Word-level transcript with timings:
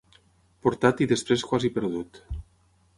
Portat 0.67 1.03
i 1.05 1.09
després 1.13 1.45
quasi 1.53 1.73
perdut. 1.79 2.23